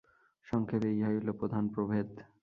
[0.47, 2.09] সংক্ষেপে ইহাই হইল প্রধান প্রভেদ।